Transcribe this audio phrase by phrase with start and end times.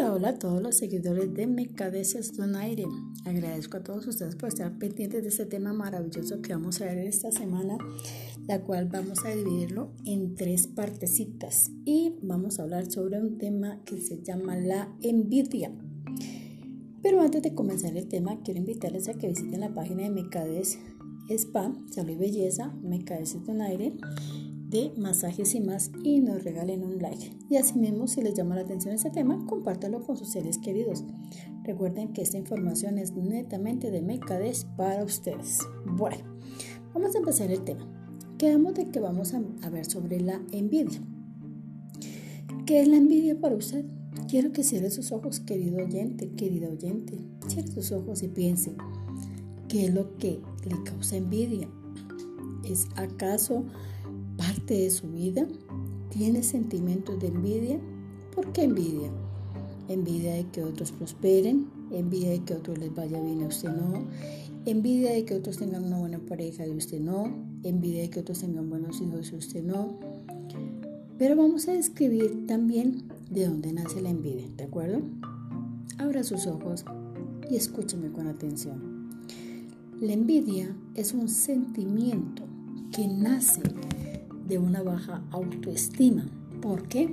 [0.00, 2.86] Hola, hola a todos los seguidores de Mercadeces Donaire.
[3.26, 6.96] Agradezco a todos ustedes por estar pendientes de este tema maravilloso que vamos a ver
[7.00, 7.76] esta semana,
[8.48, 13.82] la cual vamos a dividirlo en tres partecitas y vamos a hablar sobre un tema
[13.84, 15.70] que se llama la envidia.
[17.02, 20.78] Pero antes de comenzar el tema, quiero invitarles a que visiten la página de Mercadeces
[21.28, 23.92] Spa, Salud y Belleza, Mercadeces Donaire
[24.70, 27.36] de masajes y más y nos regalen un like.
[27.48, 31.04] Y asimismo, si les llama la atención este tema, compártelo con sus seres queridos.
[31.64, 35.58] Recuerden que esta información es netamente de Mercades para ustedes.
[35.84, 36.24] Bueno,
[36.94, 37.86] vamos a empezar el tema.
[38.38, 41.00] Quedamos de que vamos a, a ver sobre la envidia.
[42.64, 43.84] ¿Qué es la envidia para usted?
[44.28, 47.18] Quiero que cierre sus ojos, querido oyente, querida oyente.
[47.48, 48.76] Cierre sus ojos y piense,
[49.68, 51.68] ¿qué es lo que le causa envidia?
[52.62, 53.64] ¿Es acaso
[54.40, 55.46] parte de su vida?
[56.08, 57.78] ¿Tiene sentimientos de envidia?
[58.34, 59.10] ¿Por qué envidia?
[59.88, 64.06] Envidia de que otros prosperen, envidia de que otros les vaya bien a usted no,
[64.64, 67.30] envidia de que otros tengan una buena pareja y usted no,
[67.64, 69.98] envidia de que otros tengan buenos hijos y usted no.
[71.18, 75.02] Pero vamos a describir también de dónde nace la envidia, ¿de acuerdo?
[75.98, 76.86] Abra sus ojos
[77.50, 79.10] y escúcheme con atención.
[80.00, 82.44] La envidia es un sentimiento
[82.90, 83.60] que nace
[84.50, 86.26] de una baja autoestima.
[86.60, 87.08] ¿Por qué?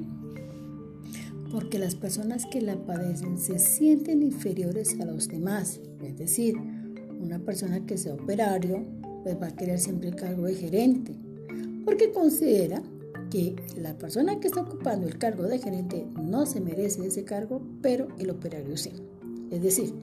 [1.52, 5.80] Porque las personas que la padecen se sienten inferiores a los demás.
[6.04, 6.56] Es decir,
[7.22, 8.84] una persona que sea operario
[9.24, 11.16] pues va a querer siempre el cargo de gerente.
[11.86, 12.82] Porque considera
[13.30, 17.62] que la persona que está ocupando el cargo de gerente no se merece ese cargo,
[17.82, 18.92] pero el operario sí.
[19.52, 19.94] Es decir,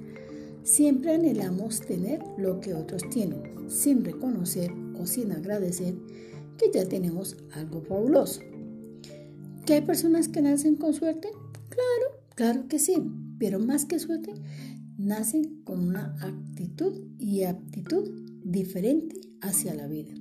[0.62, 5.94] siempre anhelamos tener lo que otros tienen, sin reconocer o sin agradecer
[6.58, 8.40] que ya tenemos algo fabuloso.
[9.66, 11.28] ¿Que hay personas que nacen con suerte?
[11.68, 12.96] Claro, claro que sí,
[13.38, 14.34] pero más que suerte,
[14.98, 18.10] nacen con una actitud y aptitud
[18.44, 20.12] diferente hacia la vida.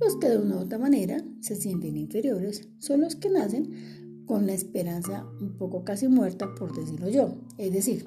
[0.00, 4.46] Los que de una u otra manera se sienten inferiores son los que nacen con
[4.46, 7.36] la esperanza un poco casi muerta, por decirlo yo.
[7.58, 8.06] Es decir,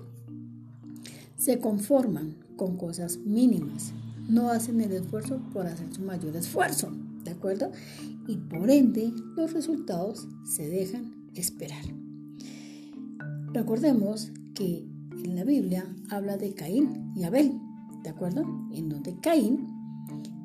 [1.37, 3.93] se conforman con cosas mínimas,
[4.27, 6.91] no hacen el esfuerzo por hacer su mayor esfuerzo.
[7.27, 7.71] ¿De acuerdo?
[8.27, 11.83] Y por ende los resultados se dejan esperar.
[13.53, 14.85] Recordemos que
[15.23, 17.51] en la Biblia habla de Caín y Abel,
[18.03, 18.45] ¿de acuerdo?
[18.73, 19.67] En donde Caín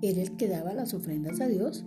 [0.03, 1.85] era el que daba las ofrendas a Dios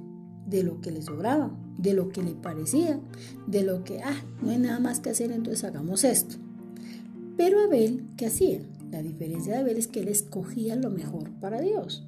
[0.47, 2.99] de lo que le sobraba, de lo que le parecía,
[3.47, 6.37] de lo que, ah, no hay nada más que hacer, entonces hagamos esto.
[7.35, 8.59] Pero Abel, ¿qué hacía?
[8.91, 12.05] La diferencia de Abel es que él escogía lo mejor para Dios.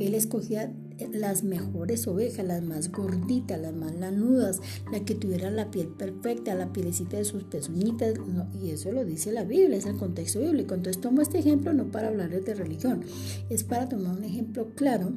[0.00, 0.72] Él escogía
[1.12, 4.60] las mejores ovejas, las más gorditas, las más lanudas,
[4.92, 8.14] la que tuviera la piel perfecta, la pielecita de sus pezuñitas,
[8.62, 10.74] y eso lo dice la Biblia, es el contexto bíblico.
[10.74, 13.04] Entonces tomo este ejemplo no para hablarles de religión,
[13.50, 15.12] es para tomar un ejemplo claro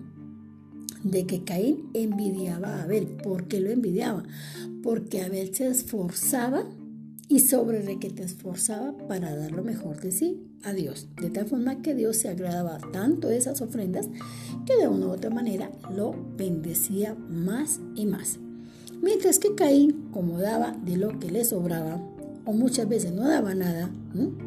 [1.04, 3.08] de que Caín envidiaba a Abel.
[3.08, 4.24] ¿Por qué lo envidiaba?
[4.84, 6.66] Porque Abel se esforzaba
[7.30, 11.08] y sobre de que te esforzaba para dar lo mejor de sí a Dios.
[11.22, 14.08] De tal forma que Dios se agradaba tanto de esas ofrendas
[14.66, 18.40] que de una u otra manera lo bendecía más y más.
[19.02, 22.02] Mientras que Caín, como daba de lo que le sobraba,
[22.48, 23.92] o muchas veces no daba nada.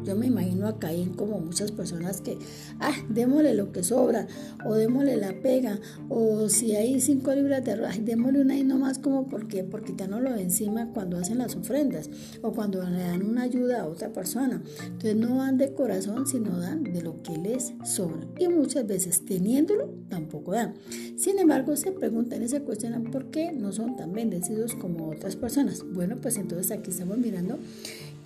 [0.03, 2.37] Yo me imagino a Caín como muchas personas que,
[2.79, 4.27] ah, démosle lo que sobra,
[4.65, 5.79] o démosle la pega,
[6.09, 9.93] o si hay cinco libras de arroz, démosle una y no más como porque, porque
[10.07, 12.09] lo de encima cuando hacen las ofrendas,
[12.41, 14.61] o cuando le dan una ayuda a otra persona.
[14.83, 18.27] Entonces no dan de corazón, sino dan de lo que les sobra.
[18.39, 20.73] Y muchas veces teniéndolo, tampoco dan.
[21.17, 25.35] Sin embargo, se preguntan y se cuestionan por qué no son tan bendecidos como otras
[25.35, 25.85] personas.
[25.93, 27.59] Bueno, pues entonces aquí estamos mirando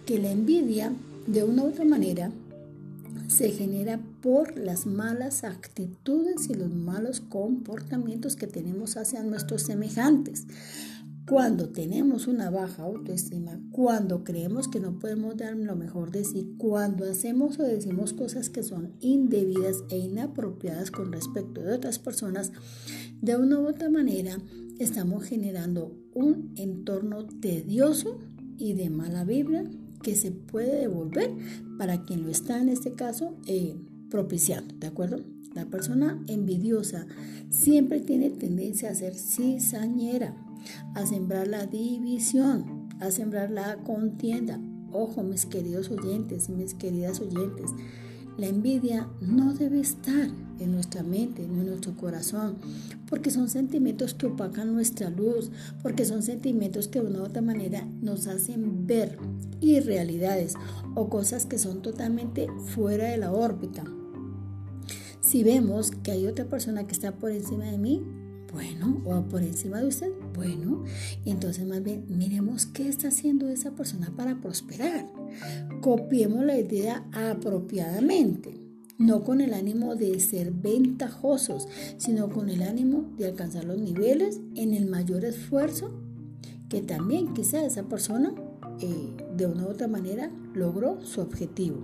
[0.05, 0.93] que la envidia,
[1.27, 2.31] de una u otra manera,
[3.27, 10.45] se genera por las malas actitudes y los malos comportamientos que tenemos hacia nuestros semejantes.
[11.27, 16.53] Cuando tenemos una baja autoestima, cuando creemos que no podemos dar lo mejor de sí,
[16.59, 22.51] cuando hacemos o decimos cosas que son indebidas e inapropiadas con respecto de otras personas,
[23.21, 24.37] de una u otra manera
[24.77, 28.19] estamos generando un entorno tedioso
[28.59, 29.63] y de mala vibra
[30.05, 31.31] que se puede devolver
[31.79, 33.75] para quien lo está en este caso eh,
[34.11, 35.25] propiciando, ¿de acuerdo?
[35.55, 37.07] La persona envidiosa
[37.49, 40.37] siempre tiene tendencia a ser cizañera,
[40.93, 44.61] a sembrar la división, a sembrar la contienda.
[44.91, 47.71] Ojo, mis queridos oyentes y mis queridas oyentes,
[48.37, 50.29] La envidia no debe estar
[50.59, 52.57] en nuestra mente, en nuestro corazón,
[53.09, 55.51] porque son sentimientos que opacan nuestra luz,
[55.81, 59.17] porque son sentimientos que de una u otra manera nos hacen ver
[59.65, 60.55] irrealidades
[60.95, 63.83] o cosas que son totalmente fuera de la órbita.
[65.21, 68.03] Si vemos que hay otra persona que está por encima de mí,
[68.53, 70.83] bueno, o por encima de usted, bueno,
[71.25, 75.11] entonces más bien miremos qué está haciendo esa persona para prosperar.
[75.81, 78.61] Copiemos la idea apropiadamente,
[78.97, 84.39] no con el ánimo de ser ventajosos, sino con el ánimo de alcanzar los niveles
[84.55, 85.91] en el mayor esfuerzo
[86.69, 88.33] que también quizá esa persona
[88.81, 91.77] eh, de una u otra manera logró su objetivo.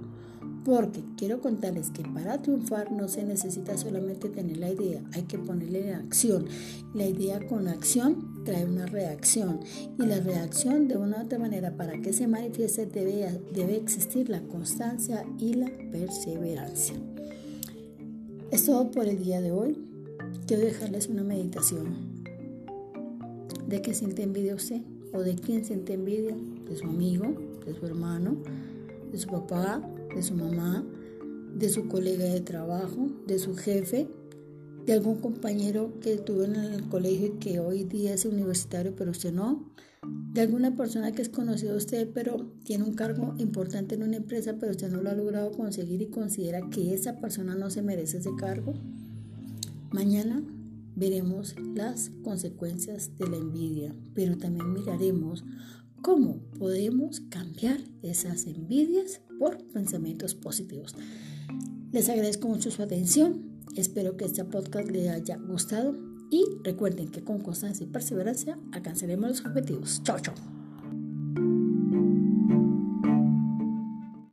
[0.64, 5.40] Porque quiero contarles que para triunfar no se necesita solamente tener la idea, hay que
[5.40, 6.46] ponerle en acción.
[6.94, 9.60] La idea con acción trae una reacción
[9.98, 14.42] y la reacción de una u otra manera para que se manifieste debe, existir la
[14.42, 16.96] constancia y la perseverancia.
[18.52, 19.78] Es todo por el día de hoy.
[20.46, 22.12] Quiero dejarles una meditación.
[23.68, 24.82] ¿De qué siente envidia usted?
[25.14, 26.36] ¿O de quién siente envidia?
[26.68, 27.36] ¿De su amigo?
[27.66, 28.38] ¿De su hermano?
[29.12, 29.82] ¿De su papá?
[30.14, 30.84] de su mamá,
[31.56, 34.08] de su colega de trabajo, de su jefe,
[34.86, 39.12] de algún compañero que tuvo en el colegio y que hoy día es universitario, pero
[39.12, 39.72] usted no,
[40.34, 44.56] de alguna persona que es conocido usted, pero tiene un cargo importante en una empresa,
[44.60, 48.18] pero usted no lo ha logrado conseguir y considera que esa persona no se merece
[48.18, 48.74] ese cargo.
[49.92, 50.42] Mañana
[50.96, 55.44] veremos las consecuencias de la envidia, pero también miraremos
[56.02, 60.96] cómo podemos cambiar esas envidias por pensamientos positivos.
[61.92, 63.62] Les agradezco mucho su atención.
[63.76, 65.96] Espero que este podcast les haya gustado
[66.30, 70.02] y recuerden que con constancia y perseverancia alcanzaremos los objetivos.
[70.04, 70.61] Chao, chao.